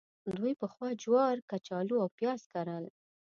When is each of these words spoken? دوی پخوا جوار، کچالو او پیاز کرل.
دوی 0.37 0.53
پخوا 0.61 0.87
جوار، 1.01 1.35
کچالو 1.49 1.95
او 2.03 2.07
پیاز 2.17 2.41
کرل. 2.51 2.85